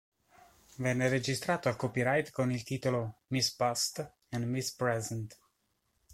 [0.77, 5.37] Venne registrato al copyright con il titolo "Miss Past and Miss Present".